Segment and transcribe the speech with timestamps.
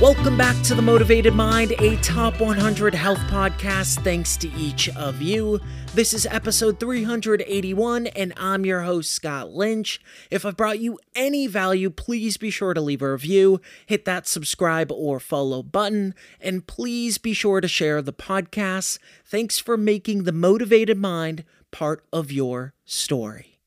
[0.00, 4.02] Welcome back to the Motivated Mind, a top 100 health podcast.
[4.02, 5.60] Thanks to each of you.
[5.92, 10.00] This is episode 381, and I'm your host, Scott Lynch.
[10.30, 14.26] If I've brought you any value, please be sure to leave a review, hit that
[14.26, 18.98] subscribe or follow button, and please be sure to share the podcast.
[19.26, 23.58] Thanks for making the Motivated Mind part of your story.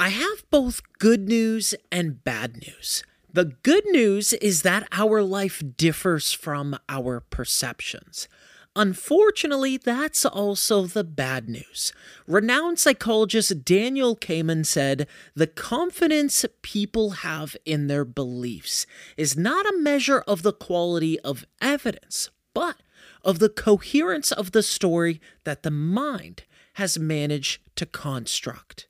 [0.00, 3.02] I have both good news and bad news.
[3.32, 8.28] The good news is that our life differs from our perceptions.
[8.76, 11.92] Unfortunately, that's also the bad news.
[12.28, 19.76] Renowned psychologist Daniel Kahneman said the confidence people have in their beliefs is not a
[19.78, 22.76] measure of the quality of evidence, but
[23.24, 28.86] of the coherence of the story that the mind has managed to construct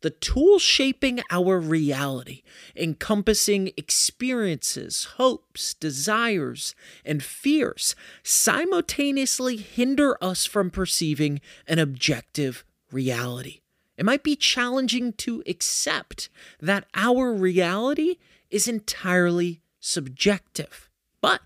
[0.00, 2.42] the tool shaping our reality,
[2.76, 13.60] encompassing experiences, hopes, desires, and fears, simultaneously hinder us from perceiving an objective reality.
[13.96, 16.28] It might be challenging to accept
[16.60, 18.16] that our reality
[18.50, 20.88] is entirely subjective.
[21.20, 21.40] But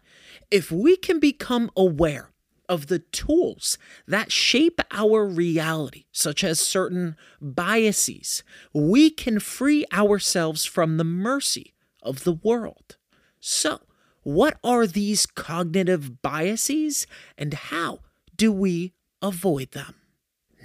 [0.50, 2.31] if we can become aware
[2.72, 3.76] of the tools
[4.08, 8.42] that shape our reality, such as certain biases,
[8.72, 12.96] we can free ourselves from the mercy of the world.
[13.40, 13.80] So,
[14.22, 17.06] what are these cognitive biases
[17.36, 17.98] and how
[18.34, 19.96] do we avoid them?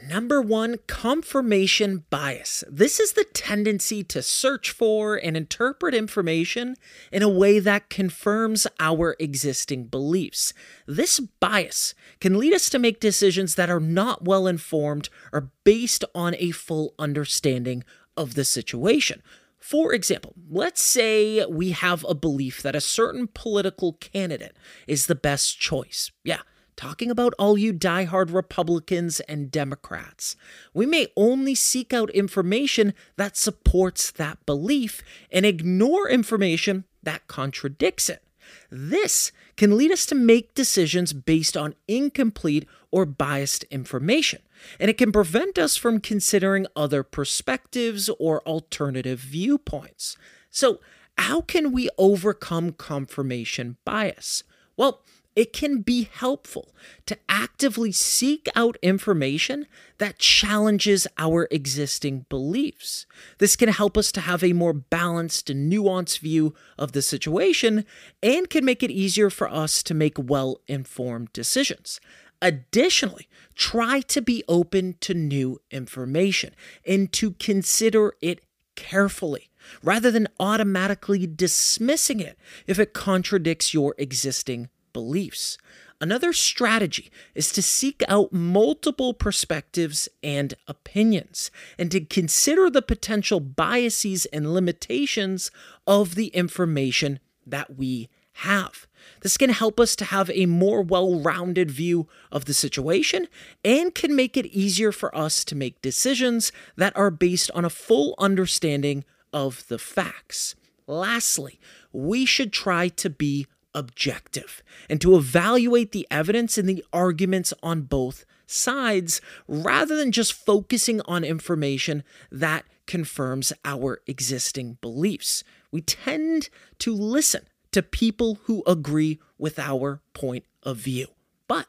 [0.08, 2.64] Number one, confirmation bias.
[2.70, 6.78] This is the tendency to search for and interpret information
[7.12, 10.54] in a way that confirms our existing beliefs.
[10.86, 16.06] This bias can lead us to make decisions that are not well informed or based
[16.16, 17.84] on a full understanding
[18.16, 19.22] of the situation.
[19.60, 24.56] For example, let's say we have a belief that a certain political candidate
[24.88, 26.12] is the best choice.
[26.24, 26.44] Yeah
[26.78, 30.38] talking about all you die-hard Republicans and Democrats.
[30.74, 38.10] We may only seek out information that supports that belief and ignore information that contradicts
[38.10, 38.24] it.
[38.70, 44.42] This can lead us to make decisions based on incomplete or biased information,
[44.80, 50.16] and it can prevent us from considering other perspectives or alternative viewpoints.
[50.50, 50.80] So,
[51.18, 54.44] how can we overcome confirmation bias?
[54.78, 55.02] Well,
[55.38, 56.74] it can be helpful
[57.06, 59.68] to actively seek out information
[60.00, 63.06] that challenges our existing beliefs.
[63.38, 67.86] This can help us to have a more balanced and nuanced view of the situation
[68.24, 72.00] and can make it easier for us to make well informed decisions.
[72.42, 78.44] Additionally, try to be open to new information and to consider it
[78.76, 79.52] carefully
[79.84, 85.60] rather than automatically dismissing it if it contradicts your existing beliefs.
[86.02, 93.40] Another strategy is to seek out multiple perspectives and opinions, and to consider the potential
[93.40, 95.52] biases and limitations
[95.86, 98.88] of the information that we have.
[99.22, 103.28] This can help us to have a more well rounded view of the situation
[103.64, 107.70] and can make it easier for us to make decisions that are based on a
[107.70, 110.56] full understanding of the facts.
[110.88, 111.60] Lastly,
[111.92, 117.84] we should try to be objective and to evaluate the evidence and the arguments on
[117.84, 125.44] both sides rather than just focusing on information that confirms our existing beliefs.
[125.72, 131.08] We tend to listen to people who agree with our point of view.
[131.48, 131.68] But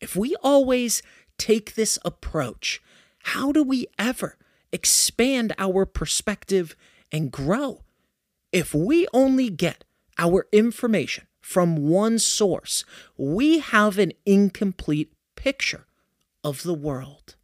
[0.00, 1.02] if we always
[1.38, 2.82] take this approach,
[3.24, 4.36] how do we ever
[4.72, 6.76] expand our perspective
[7.10, 7.82] and grow?
[8.52, 9.84] If we only get
[10.18, 12.84] our information from one source,
[13.16, 15.86] we have an incomplete picture
[16.44, 17.36] of the world.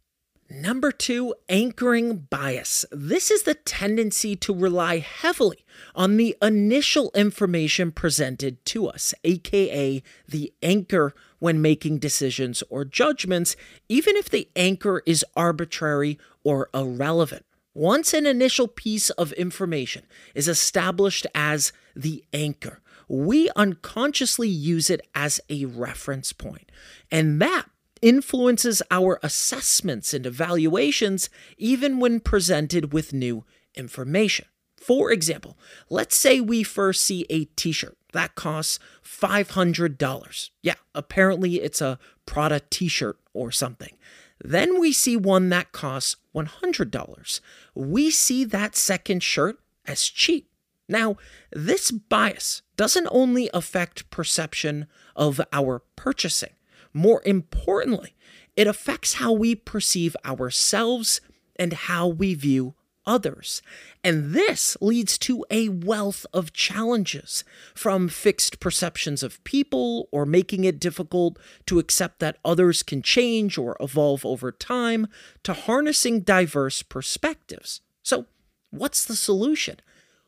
[0.47, 2.85] Number two, anchoring bias.
[2.91, 5.65] This is the tendency to rely heavily
[5.95, 13.55] on the initial information presented to us, aka the anchor when making decisions or judgments,
[13.89, 17.43] even if the anchor is arbitrary or irrelevant.
[17.73, 20.03] Once an initial piece of information
[20.35, 26.71] is established as the anchor, we unconsciously use it as a reference point.
[27.11, 27.65] And that
[28.01, 34.45] influences our assessments and evaluations even when presented with new information.
[34.77, 35.57] For example,
[35.89, 40.49] let's say we first see a t shirt that costs $500.
[40.61, 43.97] Yeah, apparently it's a Prada t shirt or something.
[44.43, 47.39] Then we see one that costs $100.
[47.73, 50.49] We see that second shirt as cheap.
[50.87, 51.17] Now,
[51.51, 56.53] this bias doesn't only affect perception of our purchasing,
[56.93, 58.15] more importantly,
[58.55, 61.19] it affects how we perceive ourselves
[61.57, 63.61] and how we view others.
[64.03, 67.43] And this leads to a wealth of challenges
[67.73, 73.57] from fixed perceptions of people or making it difficult to accept that others can change
[73.57, 75.07] or evolve over time
[75.43, 77.81] to harnessing diverse perspectives.
[78.03, 78.25] So,
[78.71, 79.77] what's the solution?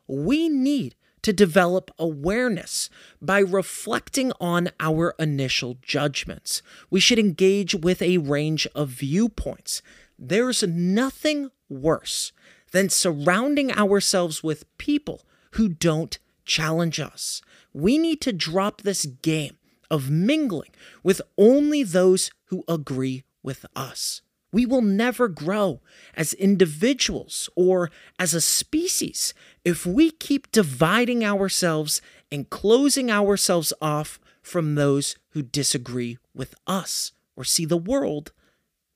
[0.08, 2.88] We need to develop awareness
[3.20, 6.62] by reflecting on our initial judgments.
[6.90, 9.82] We should engage with a range of viewpoints.
[10.18, 12.32] There's nothing worse
[12.72, 17.42] than surrounding ourselves with people who don't challenge us.
[17.72, 19.58] We need to drop this game
[19.90, 20.70] of mingling
[21.02, 24.22] with only those who agree with us.
[24.50, 25.80] We will never grow
[26.14, 29.34] as individuals or as a species
[29.64, 32.00] if we keep dividing ourselves
[32.32, 38.32] and closing ourselves off from those who disagree with us or see the world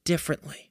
[0.05, 0.71] differently.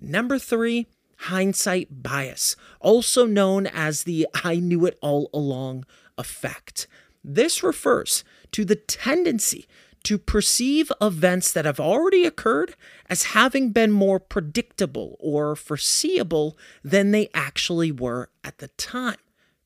[0.00, 0.86] Number three,
[1.18, 5.84] hindsight bias, also known as the I knew it all along
[6.16, 6.86] effect.
[7.22, 9.66] This refers to the tendency
[10.04, 12.74] to perceive events that have already occurred
[13.08, 19.16] as having been more predictable or foreseeable than they actually were at the time.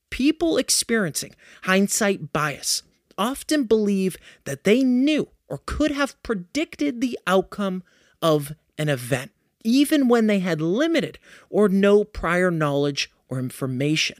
[0.09, 2.83] People experiencing hindsight bias
[3.17, 7.83] often believe that they knew or could have predicted the outcome
[8.21, 9.31] of an event
[9.63, 11.17] even when they had limited
[11.49, 14.17] or no prior knowledge or information.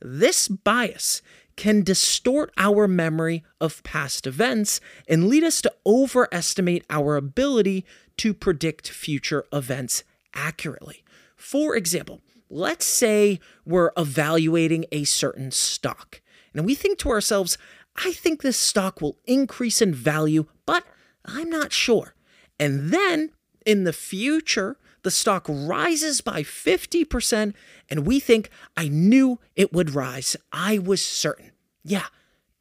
[0.00, 1.22] This bias
[1.58, 7.84] can distort our memory of past events and lead us to overestimate our ability
[8.16, 11.02] to predict future events accurately.
[11.34, 16.20] For example, let's say we're evaluating a certain stock,
[16.54, 17.58] and we think to ourselves,
[17.96, 20.84] I think this stock will increase in value, but
[21.24, 22.14] I'm not sure.
[22.60, 23.32] And then
[23.66, 27.54] in the future, the stock rises by 50%,
[27.88, 30.36] and we think, I knew it would rise.
[30.52, 31.52] I was certain.
[31.84, 32.06] Yeah,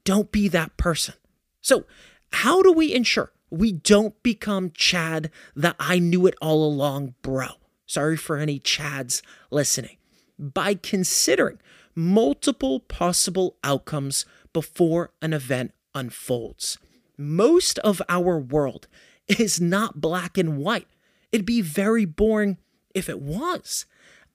[0.04, 1.16] don't be that person.
[1.62, 1.86] So,
[2.32, 7.48] how do we ensure we don't become Chad, the I knew it all along bro?
[7.86, 9.98] Sorry for any Chads listening.
[10.38, 11.60] By considering
[11.96, 16.78] multiple possible outcomes before an event unfolds.
[17.18, 18.88] Most of our world
[19.28, 20.88] is not black and white.
[21.32, 22.58] It'd be very boring
[22.94, 23.86] if it was.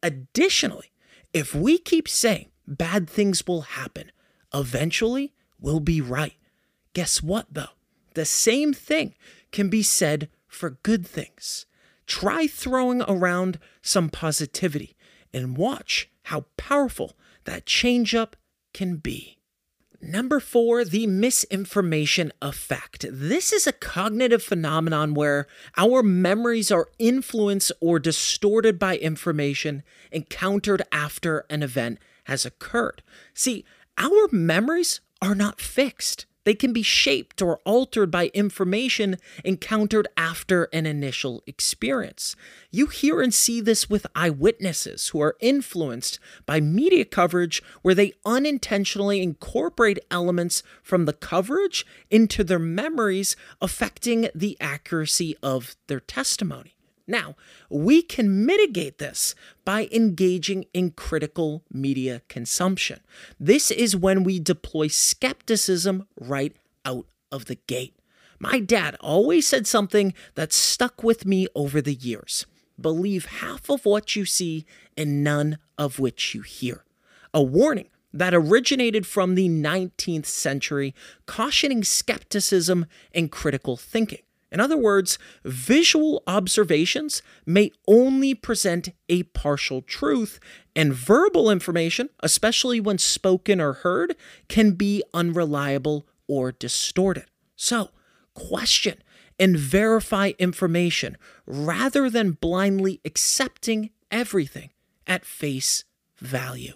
[0.02, 0.92] Additionally,
[1.32, 4.12] if we keep saying bad things will happen,
[4.52, 6.34] eventually we'll be right.
[6.92, 7.74] Guess what, though?
[8.14, 9.14] The same thing
[9.50, 11.66] can be said for good things.
[12.06, 14.96] Try throwing around some positivity
[15.32, 18.36] and watch how powerful that change up
[18.74, 19.38] can be.
[20.04, 23.06] Number four, the misinformation effect.
[23.08, 30.82] This is a cognitive phenomenon where our memories are influenced or distorted by information encountered
[30.90, 33.04] after an event has occurred.
[33.32, 33.64] See,
[33.96, 36.26] our memories are not fixed.
[36.44, 42.34] They can be shaped or altered by information encountered after an initial experience.
[42.70, 48.14] You hear and see this with eyewitnesses who are influenced by media coverage where they
[48.24, 56.71] unintentionally incorporate elements from the coverage into their memories, affecting the accuracy of their testimony.
[57.06, 57.36] Now,
[57.68, 63.00] we can mitigate this by engaging in critical media consumption.
[63.38, 67.96] This is when we deploy skepticism right out of the gate.
[68.38, 72.46] My dad always said something that stuck with me over the years
[72.80, 74.66] believe half of what you see
[74.96, 76.84] and none of which you hear.
[77.32, 80.94] A warning that originated from the 19th century,
[81.26, 84.22] cautioning skepticism and critical thinking.
[84.52, 90.38] In other words, visual observations may only present a partial truth,
[90.76, 94.14] and verbal information, especially when spoken or heard,
[94.48, 97.24] can be unreliable or distorted.
[97.56, 97.90] So,
[98.34, 99.02] question
[99.38, 101.16] and verify information
[101.46, 104.70] rather than blindly accepting everything
[105.06, 105.84] at face
[106.18, 106.74] value.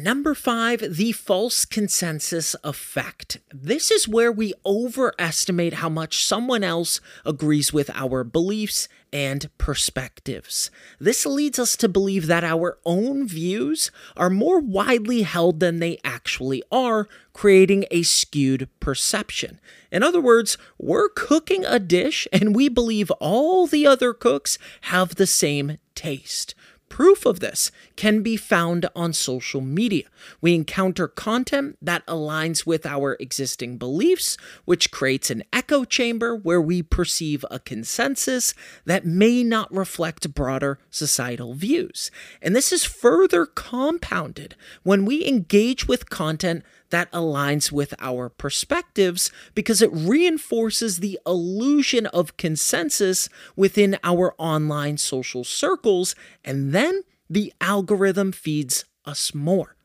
[0.00, 3.38] Number five, the false consensus effect.
[3.52, 10.70] This is where we overestimate how much someone else agrees with our beliefs and perspectives.
[11.00, 15.98] This leads us to believe that our own views are more widely held than they
[16.04, 19.58] actually are, creating a skewed perception.
[19.90, 25.16] In other words, we're cooking a dish and we believe all the other cooks have
[25.16, 26.54] the same taste.
[26.88, 30.04] Proof of this can be found on social media.
[30.40, 36.60] We encounter content that aligns with our existing beliefs, which creates an echo chamber where
[36.60, 38.54] we perceive a consensus
[38.84, 42.10] that may not reflect broader societal views.
[42.40, 49.30] And this is further compounded when we engage with content that aligns with our perspectives
[49.54, 56.14] because it reinforces the illusion of consensus within our online social circles,
[56.44, 59.76] and then the algorithm feeds us more.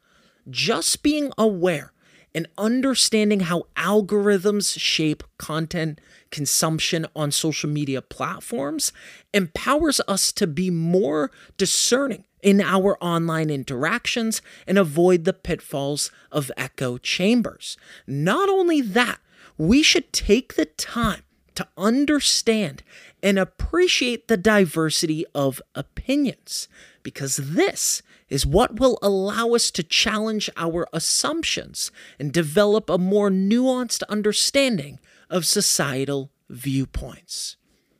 [0.50, 1.93] Just being aware
[2.36, 6.00] and understanding how algorithms shape content
[6.32, 8.92] consumption on social media platforms
[9.34, 16.52] empowers us to be more discerning in our online interactions and avoid the pitfalls of
[16.58, 17.78] echo chambers.
[18.06, 19.20] Not only that,
[19.58, 21.22] we should take the time
[21.56, 22.84] to understand
[23.22, 26.68] and appreciate the diversity of opinions
[27.04, 33.30] because this is what will allow us to challenge our assumptions and develop a more
[33.30, 35.00] nuanced understanding
[35.30, 37.58] of societal viewpoints.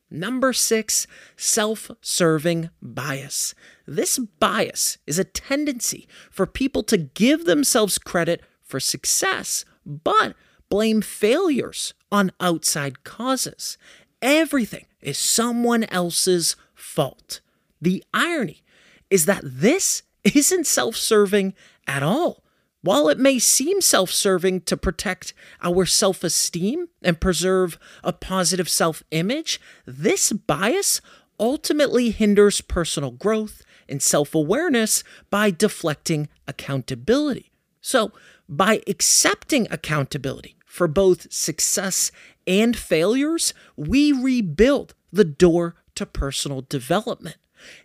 [0.10, 3.56] Number six, self serving bias.
[3.88, 10.36] This bias is a tendency for people to give themselves credit for success, but
[10.70, 13.78] blame failures on outside causes.
[14.22, 17.42] Everything is someone else's fault.
[17.82, 18.64] The irony
[19.10, 21.54] is that this isn't self serving
[21.88, 22.44] at all.
[22.82, 28.68] While it may seem self serving to protect our self esteem and preserve a positive
[28.70, 31.00] self image, this bias
[31.40, 37.52] ultimately hinders personal growth and self awareness by deflecting accountability.
[37.82, 38.12] So,
[38.50, 42.12] by accepting accountability for both success
[42.46, 47.38] and failures, we rebuild the door to personal development.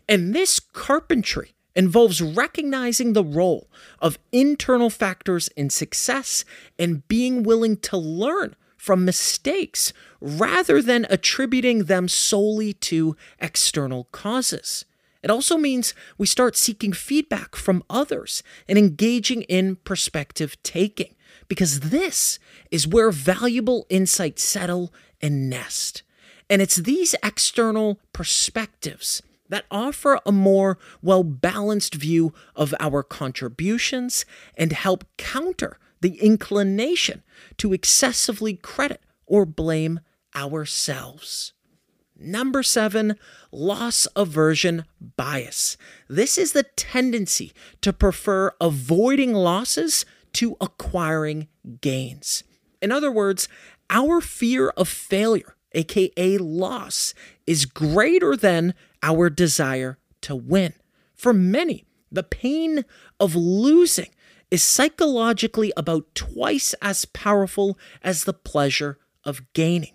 [0.08, 3.70] And this carpentry involves recognizing the role
[4.00, 6.44] of internal factors in success
[6.76, 14.86] and being willing to learn from mistakes rather than attributing them solely to external causes.
[15.22, 21.14] It also means we start seeking feedback from others and engaging in perspective taking,
[21.46, 22.40] because this
[22.72, 24.92] is where valuable insights settle
[25.22, 26.02] and nest.
[26.50, 34.24] And it's these external perspectives that offer a more well balanced view of our contributions
[34.56, 37.22] and help counter the inclination
[37.56, 40.00] to excessively credit or blame
[40.34, 41.52] ourselves.
[42.20, 43.16] Number seven,
[43.52, 44.84] loss aversion
[45.16, 45.76] bias.
[46.08, 51.46] This is the tendency to prefer avoiding losses to acquiring
[51.80, 52.42] gains.
[52.82, 53.48] In other words,
[53.88, 57.14] our fear of failure, aka loss,
[57.48, 60.74] is greater than our desire to win.
[61.14, 62.84] For many, the pain
[63.18, 64.10] of losing
[64.50, 69.94] is psychologically about twice as powerful as the pleasure of gaining.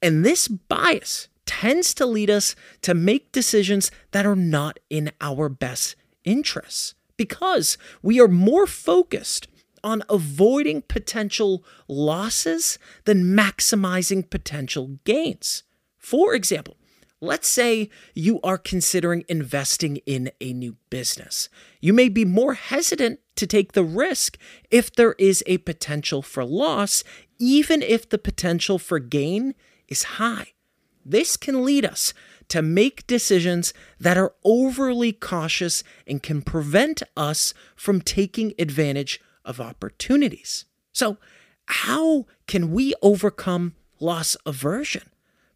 [0.00, 5.50] And this bias tends to lead us to make decisions that are not in our
[5.50, 9.48] best interests because we are more focused
[9.84, 15.62] on avoiding potential losses than maximizing potential gains.
[15.98, 16.78] For example,
[17.26, 21.48] Let's say you are considering investing in a new business.
[21.80, 24.38] You may be more hesitant to take the risk
[24.70, 27.02] if there is a potential for loss,
[27.38, 29.54] even if the potential for gain
[29.88, 30.52] is high.
[31.04, 32.14] This can lead us
[32.48, 39.60] to make decisions that are overly cautious and can prevent us from taking advantage of
[39.60, 40.64] opportunities.
[40.92, 41.18] So,
[41.66, 45.10] how can we overcome loss aversion?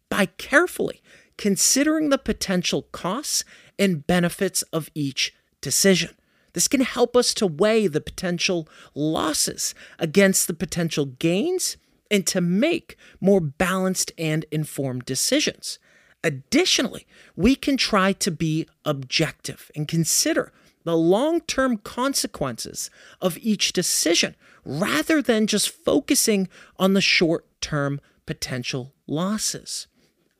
[0.09, 1.01] By carefully
[1.37, 3.43] considering the potential costs
[3.77, 6.15] and benefits of each decision.
[6.53, 11.77] This can help us to weigh the potential losses against the potential gains
[12.09, 15.79] and to make more balanced and informed decisions.
[16.23, 20.51] Additionally, we can try to be objective and consider
[20.83, 22.89] the long term consequences
[23.21, 24.35] of each decision
[24.65, 26.47] rather than just focusing
[26.77, 29.87] on the short term potential losses.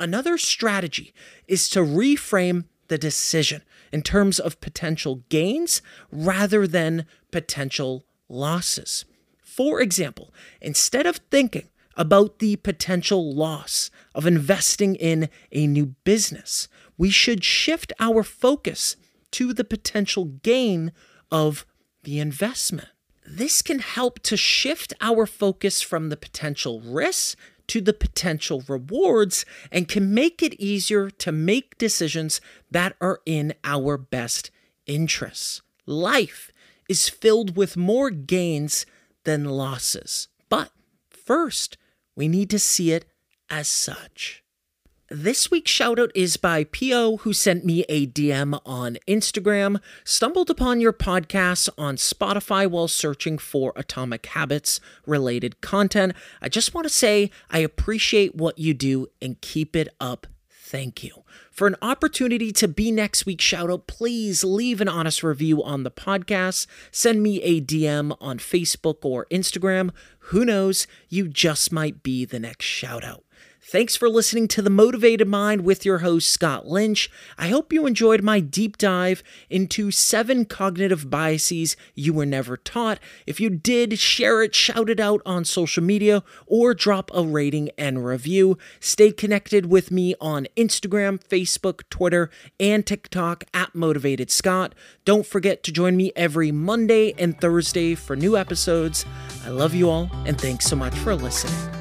[0.01, 1.13] Another strategy
[1.47, 3.61] is to reframe the decision
[3.93, 9.05] in terms of potential gains rather than potential losses.
[9.43, 16.67] For example, instead of thinking about the potential loss of investing in a new business,
[16.97, 18.95] we should shift our focus
[19.29, 20.93] to the potential gain
[21.29, 21.63] of
[22.01, 22.89] the investment.
[23.23, 27.35] This can help to shift our focus from the potential risks
[27.71, 33.53] to the potential rewards and can make it easier to make decisions that are in
[33.63, 34.51] our best
[34.85, 35.61] interests.
[35.85, 36.51] Life
[36.89, 38.85] is filled with more gains
[39.23, 40.27] than losses.
[40.49, 40.73] But
[41.09, 41.77] first,
[42.13, 43.05] we need to see it
[43.49, 44.43] as such.
[45.13, 50.79] This week's shoutout is by P.O., who sent me a DM on Instagram, stumbled upon
[50.79, 56.13] your podcast on Spotify while searching for Atomic Habits related content.
[56.41, 60.27] I just want to say I appreciate what you do and keep it up.
[60.49, 61.25] Thank you.
[61.51, 65.91] For an opportunity to be next week's shoutout, please leave an honest review on the
[65.91, 66.67] podcast.
[66.89, 69.91] Send me a DM on Facebook or Instagram.
[70.29, 70.87] Who knows?
[71.09, 73.23] You just might be the next shoutout.
[73.63, 77.11] Thanks for listening to The Motivated Mind with your host, Scott Lynch.
[77.37, 82.99] I hope you enjoyed my deep dive into seven cognitive biases you were never taught.
[83.27, 87.69] If you did, share it, shout it out on social media, or drop a rating
[87.77, 88.57] and review.
[88.79, 94.73] Stay connected with me on Instagram, Facebook, Twitter, and TikTok at Motivated Scott.
[95.05, 99.05] Don't forget to join me every Monday and Thursday for new episodes.
[99.45, 101.80] I love you all, and thanks so much for listening.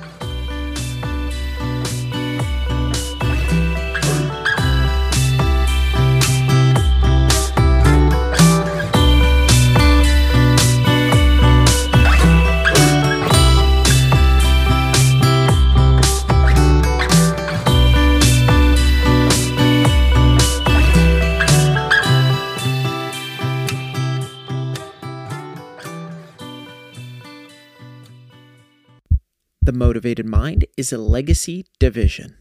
[29.81, 32.40] Motivated Mind is a legacy division.